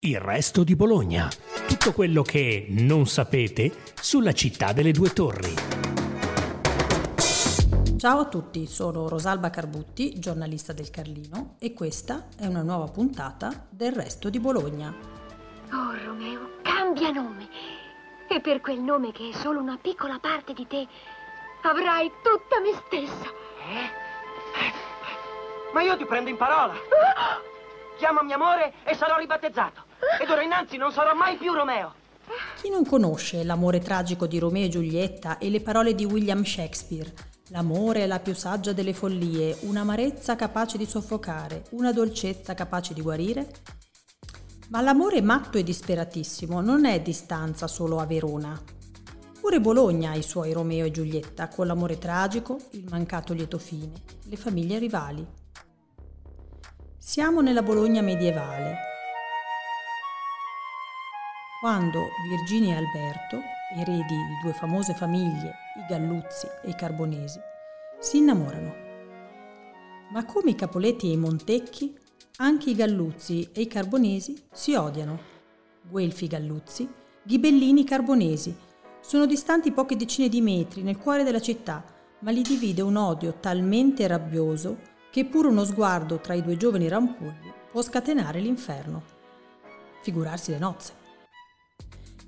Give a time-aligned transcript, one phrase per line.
[0.00, 1.28] Il resto di Bologna.
[1.66, 5.52] Tutto quello che non sapete sulla città delle due torri.
[7.98, 13.66] Ciao a tutti, sono Rosalba Carbutti, giornalista del Carlino e questa è una nuova puntata
[13.70, 14.94] del resto di Bologna.
[15.72, 17.48] Oh Romeo, cambia nome.
[18.28, 20.86] E per quel nome che è solo una piccola parte di te,
[21.62, 23.32] avrai tutta me stessa.
[25.74, 26.74] Ma io ti prendo in parola.
[27.98, 29.86] Chiamami amore e sarò ribattezzato.
[30.20, 31.94] Ed ora innanzi non sarò mai più Romeo.
[32.60, 37.12] Chi non conosce l'amore tragico di Romeo e Giulietta e le parole di William Shakespeare?
[37.48, 43.00] L'amore è la più saggia delle follie, un'amarezza capace di soffocare, una dolcezza capace di
[43.00, 43.48] guarire?
[44.68, 48.60] Ma l'amore matto e disperatissimo non è distanza solo a Verona.
[49.40, 53.94] Pure Bologna ha i suoi Romeo e Giulietta, con l'amore tragico, il mancato lieto fine,
[54.24, 55.26] le famiglie rivali.
[56.98, 58.87] Siamo nella Bologna medievale,
[61.60, 63.40] quando Virginia e Alberto,
[63.74, 67.40] eredi di due famose famiglie, i Galluzzi e i Carbonesi,
[67.98, 68.74] si innamorano.
[70.12, 71.98] Ma come i Capoletti e i Montecchi,
[72.36, 75.18] anche i Galluzzi e i Carbonesi si odiano.
[75.82, 76.88] Guelfi Galluzzi,
[77.24, 78.56] Ghibellini Carbonesi.
[79.00, 81.84] Sono distanti poche decine di metri nel cuore della città,
[82.20, 84.78] ma li divide un odio talmente rabbioso
[85.10, 89.02] che pure uno sguardo tra i due giovani rampolli può scatenare l'inferno.
[90.02, 91.06] Figurarsi le nozze.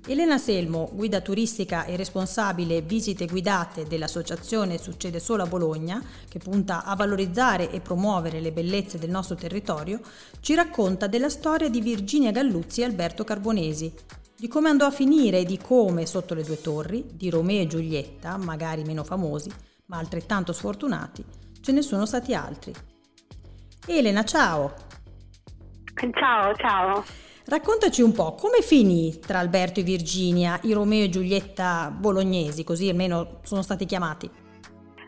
[0.07, 6.83] Elena Selmo, guida turistica e responsabile visite guidate dell'associazione Succede Solo a Bologna, che punta
[6.83, 9.99] a valorizzare e promuovere le bellezze del nostro territorio,
[10.39, 13.93] ci racconta della storia di Virginia Galluzzi e Alberto Carbonesi,
[14.35, 17.67] di come andò a finire e di come sotto le due torri, di Romeo e
[17.67, 19.51] Giulietta, magari meno famosi,
[19.85, 21.23] ma altrettanto sfortunati,
[21.61, 22.73] ce ne sono stati altri.
[23.85, 24.73] Elena, ciao!
[25.93, 27.30] Ciao, ciao.
[27.45, 32.87] Raccontaci un po' come finì tra Alberto e Virginia i Romeo e Giulietta bolognesi, così
[32.87, 34.29] almeno sono stati chiamati.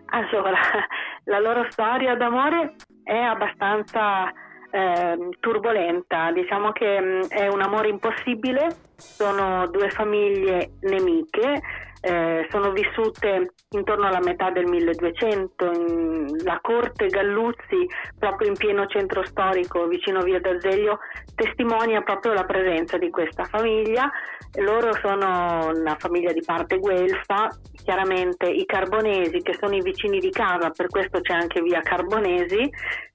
[0.07, 0.57] Allora,
[1.25, 4.31] la loro storia d'amore è abbastanza
[4.71, 11.61] eh, turbolenta, diciamo che mh, è un amore impossibile, sono due famiglie nemiche,
[12.05, 17.87] eh, sono vissute intorno alla metà del 1200, in, la corte Galluzzi,
[18.19, 20.99] proprio in pieno centro storico vicino via d'Azeglio,
[21.33, 24.11] testimonia proprio la presenza di questa famiglia.
[24.55, 27.47] Loro sono una famiglia di parte guelfa,
[27.81, 32.69] chiaramente i Carbonesi che sono i vicini di casa, per questo c'è anche via Carbonesi,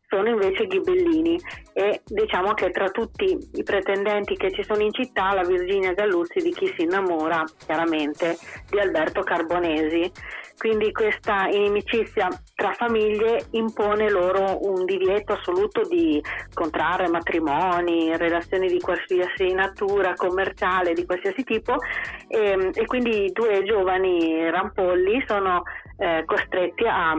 [0.08, 1.38] sono invece ghibellini.
[1.72, 6.40] E diciamo che tra tutti i pretendenti che ci sono in città la Virginia Galluzzi
[6.40, 8.36] di chi si innamora chiaramente
[8.68, 10.10] di Alberto Carbonesi.
[10.56, 16.20] Quindi questa inimicizia tra famiglie impone loro un divieto assoluto di
[16.52, 21.76] contrarre matrimoni, relazioni di qualsiasi natura, commerciale, di qualsiasi tipo.
[22.26, 25.62] E, e quindi i due giovani rampolli sono
[25.96, 27.14] eh, costretti a a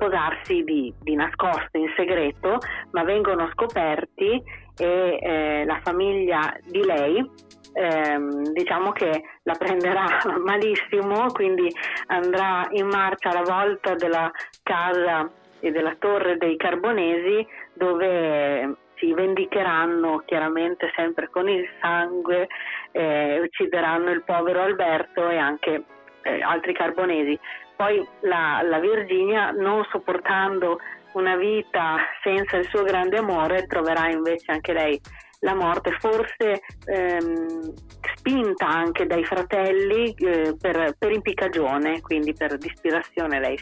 [0.00, 2.58] sposarsi di, di, nascosto, in segreto,
[2.92, 4.42] ma vengono scoperti
[4.78, 7.30] e eh, la famiglia di lei
[7.74, 10.06] ehm, diciamo che la prenderà
[10.42, 11.70] malissimo, quindi
[12.06, 14.30] andrà in marcia alla volta della
[14.62, 22.48] casa e della torre dei Carbonesi dove si vendicheranno chiaramente sempre con il sangue,
[22.92, 25.84] eh, uccideranno il povero Alberto e anche
[26.22, 27.38] eh, altri carbonesi.
[27.80, 30.80] Poi la, la Virginia, non sopportando
[31.14, 35.00] una vita senza il suo grande amore, troverà invece anche lei
[35.38, 37.72] la morte, forse ehm,
[38.16, 43.56] spinta anche dai fratelli eh, per, per, impiccagione, quindi per dispirazione lei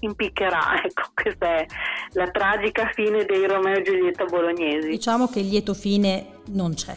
[0.00, 0.82] impiccherà.
[0.84, 1.66] Ecco, questa è
[2.12, 4.90] la tragica fine dei Romeo e Giulietta bolognesi.
[4.90, 6.94] Diciamo che il lieto fine non c'è.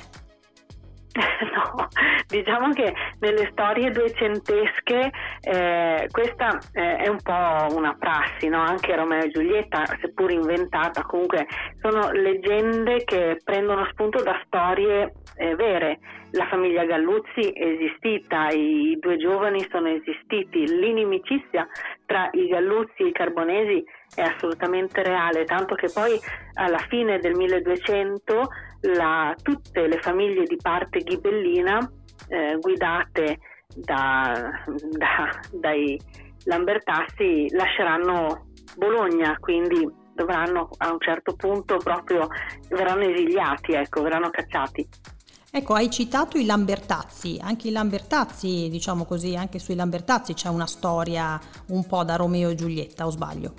[1.54, 1.88] no,
[2.28, 5.12] diciamo che nelle storie duecentesche
[5.42, 8.62] eh, questa eh, è un po' una prassi, no?
[8.62, 11.48] anche Romeo e Giulietta, seppur inventata, comunque
[11.82, 16.00] sono leggende che prendono spunto da storie eh, vere.
[16.32, 21.66] La famiglia Galluzzi è esistita, i due giovani sono esistiti, l'inimicizia
[22.06, 23.84] tra i Galluzzi e i Carbonesi
[24.14, 26.20] è assolutamente reale, tanto che poi
[26.56, 28.50] alla fine del 1200
[28.82, 31.80] la, tutte le famiglie di parte ghibellina
[32.28, 33.40] eh, guidate
[33.76, 34.52] da,
[34.98, 36.00] da, dai
[36.46, 42.28] Lambertassi lasceranno Bologna, quindi dovranno a un certo punto proprio
[42.70, 44.88] verranno esiliati, ecco, verranno cacciati.
[45.50, 50.68] Ecco, hai citato i Lambertazzi, anche i Lambertazzi, diciamo così, anche sui Lambertazzi c'è una
[50.68, 51.40] storia
[51.70, 53.54] un po' da Romeo e Giulietta, o sbaglio?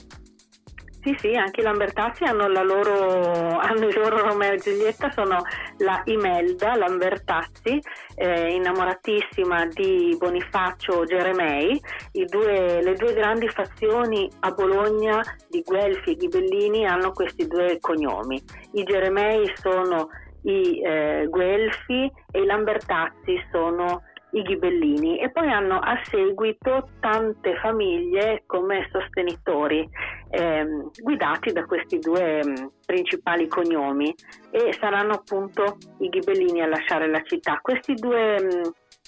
[1.02, 5.42] Sì, sì, anche i Lambertazzi hanno, loro, hanno, il loro Romeo e Giulietta, sono
[5.78, 7.80] la Imelda Lambertazzi,
[8.14, 11.80] eh, innamoratissima di Bonifacio Geremei,
[12.26, 18.42] due, le due grandi fazioni a Bologna di Guelfi e Ghibellini hanno questi due cognomi.
[18.72, 20.08] I Geremei sono
[20.42, 24.02] i eh, Guelfi e i Lambertazzi sono
[24.32, 25.18] i ghibellini.
[25.18, 29.88] E poi hanno a seguito tante famiglie come sostenitori
[30.30, 34.14] ehm, guidati da questi due mh, mm, principali cognomi
[34.50, 37.58] e saranno appunto i ghibellini a lasciare la città.
[37.60, 38.62] Questi due mh, mm,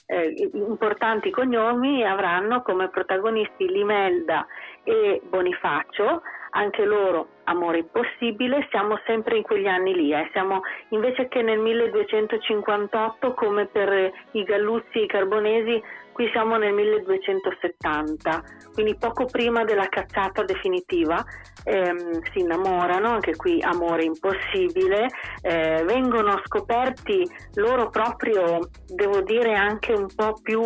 [0.07, 4.47] eh, importanti cognomi avranno come protagonisti Limelda
[4.83, 10.29] e Bonifacio anche loro amore impossibile, siamo sempre in quegli anni lì, eh.
[10.33, 16.73] siamo invece che nel 1258 come per i Galluzzi e i Carbonesi, qui siamo nel
[16.73, 18.43] 1270,
[18.73, 21.25] quindi poco prima della cacciata definitiva,
[21.65, 25.09] ehm, si innamorano, anche qui amore impossibile,
[25.43, 30.63] eh, vengono scoperti loro proprio, devo dire, anche un po' più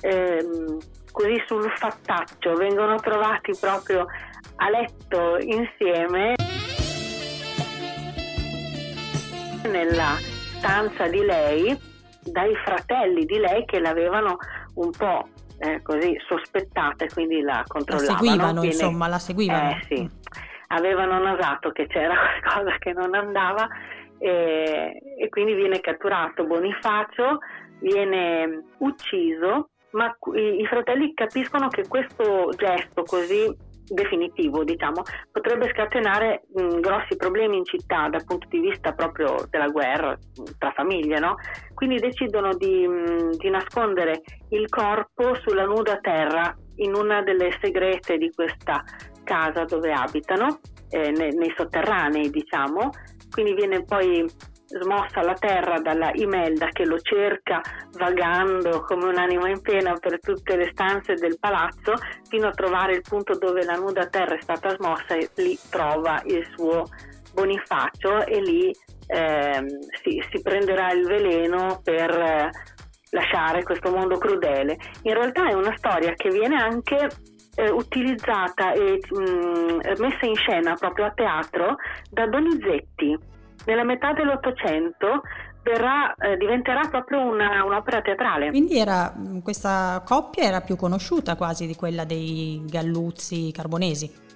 [0.00, 0.78] ehm,
[1.10, 4.06] così sul fattaccio, vengono trovati proprio
[4.56, 6.34] a letto insieme
[9.68, 10.16] nella
[10.58, 11.90] stanza di lei
[12.24, 14.38] dai fratelli di lei che l'avevano
[14.74, 15.28] un po'
[15.58, 18.12] eh, così sospettata e quindi la controllavano.
[18.12, 19.70] La seguivano, Viene, insomma, la seguivano.
[19.70, 20.10] Eh, sì.
[20.68, 23.68] Avevano nasato che c'era qualcosa che non andava
[24.18, 27.38] e, e quindi viene catturato Bonifacio,
[27.80, 36.44] viene ucciso, ma i, i fratelli capiscono che questo gesto così definitivo, diciamo, potrebbe scatenare
[36.54, 40.16] mh, grossi problemi in città dal punto di vista proprio della guerra
[40.58, 41.36] tra famiglie, no?
[41.74, 48.16] Quindi decidono di, mh, di nascondere il corpo sulla nuda terra in una delle segrete
[48.16, 48.82] di questa
[49.24, 52.90] casa dove abitano, eh, nei, nei sotterranei, diciamo.
[53.30, 54.24] Quindi viene poi
[54.80, 57.60] smossa alla terra dalla Imelda che lo cerca
[57.92, 61.94] vagando come un'anima in pena per tutte le stanze del palazzo
[62.28, 66.20] fino a trovare il punto dove la nuda terra è stata smossa e lì trova
[66.26, 66.84] il suo
[67.34, 68.74] Bonifacio e lì
[69.06, 69.64] eh,
[70.02, 72.50] si, si, prenderà il veleno per eh,
[73.10, 74.76] lasciare questo mondo crudele.
[75.02, 77.08] In realtà è una storia che viene anche
[77.54, 81.76] eh, utilizzata e mh, mm, messa in scena proprio a teatro
[82.10, 83.30] da Donizetti
[83.66, 85.22] nella metà dell'Ottocento
[85.62, 88.50] verrà, eh, diventerà proprio una, un'opera teatrale.
[88.50, 94.30] Quindi era, mm, questa coppia era più conosciuta quasi di quella dei Galluzzi Carbonesi.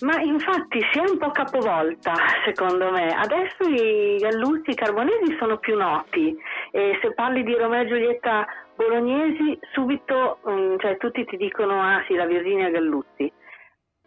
[0.00, 2.14] Ma infatti si è un po' capovolta,
[2.44, 3.14] secondo me.
[3.14, 6.36] Adesso i Galluzzi Carbonesi sono più noti
[6.72, 8.44] e se parli di Romeo e Giulietta
[8.74, 13.32] Bolognesi, subito um, cioè, tutti ti dicono ah sì, la Virginia Galluzzi.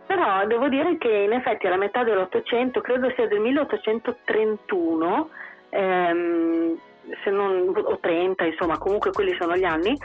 [0.08, 5.30] Però devo dire che in effetti alla metà dell'Ottocento, credo sia del 1831,
[5.70, 6.78] ehm,
[7.24, 9.98] se non, o 30, insomma, comunque quelli sono gli anni,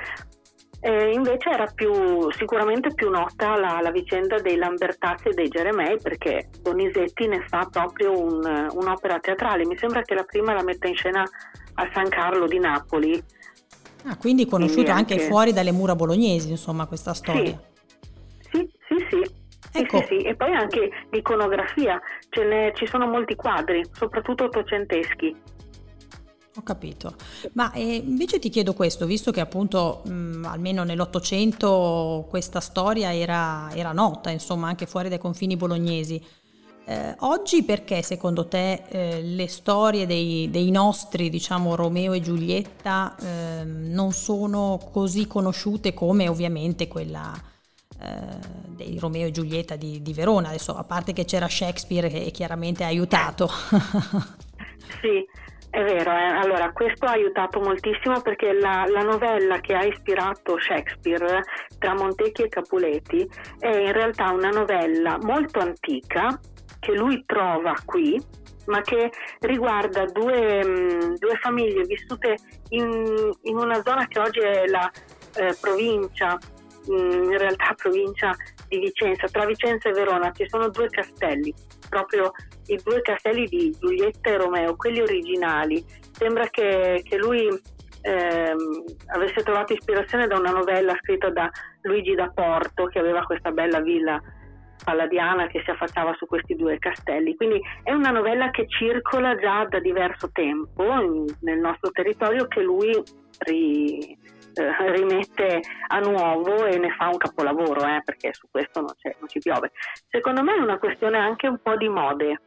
[0.80, 6.00] eh, invece era più, sicuramente più nota la, la, vicenda dei Lambertazzi e dei Geremei
[6.02, 9.64] perché Donizetti ne fa proprio un, un'opera teatrale.
[9.64, 11.22] Mi sembra che la prima la metta in scena
[11.74, 13.22] a San Carlo di Napoli.
[14.06, 17.56] Ah, quindi conosciuto quindi anche, anche, fuori dalle mura bolognesi, insomma, questa storia.
[18.50, 19.06] Sì, sì, sì.
[19.08, 19.41] sì.
[19.72, 19.98] Ecco.
[19.98, 22.00] Sì, sì, sì, e poi anche l'iconografia,
[22.74, 25.34] ci sono molti quadri, soprattutto ottocenteschi.
[26.56, 27.14] Ho capito,
[27.54, 33.70] ma eh, invece ti chiedo questo, visto che appunto mh, almeno nell'Ottocento questa storia era,
[33.74, 36.22] era, nota, insomma, anche fuori dai confini bolognesi.
[36.84, 43.16] Eh, oggi perché secondo te eh, le storie dei, dei, nostri, diciamo, Romeo e Giulietta
[43.18, 47.32] ehm, non sono così conosciute come ovviamente quella,
[48.68, 52.84] dei Romeo e Giulietta di, di, Verona, adesso a parte che c'era Shakespeare che chiaramente
[52.84, 53.48] ha aiutato.
[55.00, 55.26] sì,
[55.70, 56.38] è vero, eh.
[56.42, 61.42] allora questo ha aiutato moltissimo perché la, la, novella che ha ispirato Shakespeare
[61.78, 63.28] tra Montecchi e Capuleti
[63.58, 66.38] è in realtà una novella molto antica
[66.78, 68.20] che lui trova qui,
[68.66, 72.36] ma che riguarda due, mh, due famiglie vissute
[72.70, 74.90] in, in, una zona che oggi è la
[75.36, 78.34] eh, provincia Mm, in realtà provincia
[78.68, 81.52] di Vicenza, tra Vicenza e Verona ci sono due castelli,
[81.88, 82.32] proprio
[82.66, 85.84] i due castelli di Giulietta e Romeo, quelli originali.
[86.12, 87.48] Sembra che, che lui
[88.02, 88.84] ehm,
[89.14, 91.50] avesse trovato ispirazione da una novella scritta da
[91.82, 94.20] Luigi da Porto che aveva questa bella villa
[94.84, 97.36] palladiana che si affacciava su questi due castelli.
[97.36, 102.62] Quindi è una novella che circola già da diverso tempo in, nel nostro territorio che
[102.62, 102.90] lui
[103.38, 104.18] ri,
[104.54, 109.28] eh, rimette a nuovo e ne fa un capolavoro, eh, perché su questo non, non,
[109.28, 109.72] ci piove.
[110.08, 112.40] Secondo me è una questione anche un po' di mode,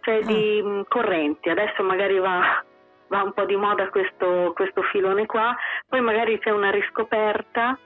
[0.00, 0.26] cioè ah.
[0.26, 1.48] di mh, mm, correnti.
[1.48, 2.64] Adesso magari va,
[3.08, 5.56] va, un po' di moda questo, questo filone qua,
[5.88, 7.78] poi magari c'è una riscoperta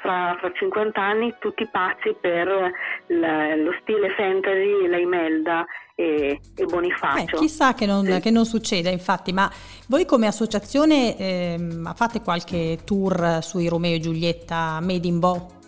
[0.00, 2.72] fra, fra 50 anni tutti pazzi per
[3.06, 5.66] la, lo stile fantasy, la Imelda
[6.00, 7.36] e, e Bonifacio.
[7.36, 8.20] Eh, chissà che non, sì.
[8.20, 9.50] che non, succeda infatti, ma
[9.88, 15.59] voi come associazione eh, fate qualche tour sui Romeo e Giulietta Made in Bo?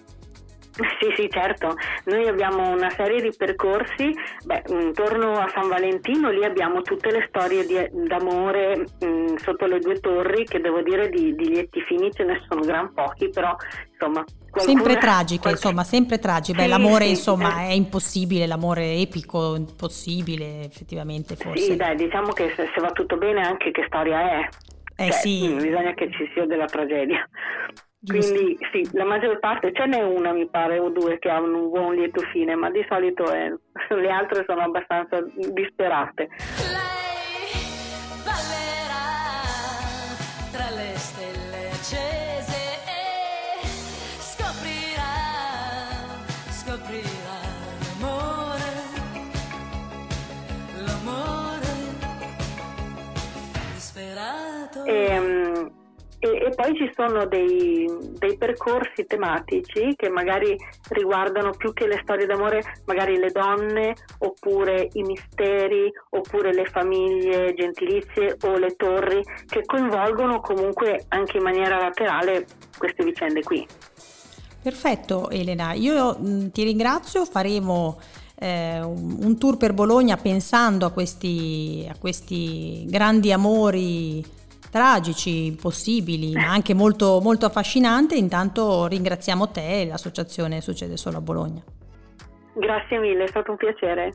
[0.73, 1.75] Sì, sì, certo.
[2.05, 4.11] Noi abbiamo una serie di percorsi,
[4.45, 9.79] beh, intorno a San Valentino lì abbiamo tutte le storie di, d'amore mh, sotto le
[9.81, 13.55] due torri, che devo dire di, di lietti fini ce ne sono gran pochi, però
[13.91, 14.25] insomma...
[14.53, 15.61] Qualcuna, sempre tragiche, qualche...
[15.61, 16.59] insomma, sempre tragiche.
[16.59, 17.69] Beh, sì, l'amore, sì, insomma, eh.
[17.69, 21.63] è impossibile, l'amore epico, impossibile, effettivamente, forse.
[21.63, 24.49] Sì, dai, diciamo che se, se va tutto bene anche che storia è.
[24.97, 25.55] Eh cioè, sì.
[25.59, 27.27] Bisogna che ci sia della tragedia.
[28.05, 28.35] Giusto.
[28.35, 31.71] Quindi sì, la maggior parte, ce n'è una mi pare o due che hanno un
[31.71, 33.49] buon lieto fine, ma di solito è,
[33.95, 35.21] le altre sono abbastanza
[35.53, 36.29] disperate.
[36.67, 37.63] Lei
[38.25, 39.23] ballerà
[40.51, 42.59] tra le stelle accese
[42.91, 43.67] e
[44.19, 45.07] scoprirà,
[46.51, 47.39] scoprirà
[48.01, 48.71] l'amore,
[50.85, 51.71] l'amore
[53.75, 54.85] disperato.
[54.87, 55.42] E, um,
[56.43, 57.87] e, poi ci sono dei,
[58.19, 60.57] dei, percorsi tematici che magari
[60.89, 67.55] riguardano più che le storie d'amore, magari le donne, oppure i misteri, oppure le famiglie
[67.55, 72.45] gentilizie o le torri, che coinvolgono comunque anche in maniera laterale
[72.77, 73.65] queste vicende qui.
[74.61, 78.01] Perfetto Elena, io mm, ti ringrazio, faremo
[78.35, 84.41] eh, un tour per Bologna pensando a questi, a questi grandi amori
[84.73, 88.15] tragici, impossibili, ma anche molto, molto affascinante.
[88.15, 91.63] Intanto ringraziamo te e l'associazione Succede Solo a Bologna.
[92.55, 94.15] Grazie mille, è stato un piacere.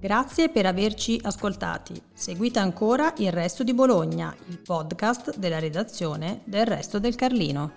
[0.00, 1.94] Grazie per averci ascoltati.
[2.12, 7.70] Seguite ancora Il Resto di Bologna, il podcast della redazione del Resto del Carlino.